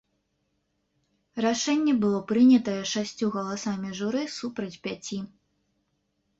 Рашэнне 1.45 1.93
было 2.07 2.23
прынятае 2.33 2.79
шасцю 2.93 3.31
галасамі 3.37 3.95
журы 4.03 4.27
супраць 4.41 4.75
пяці. 4.89 5.25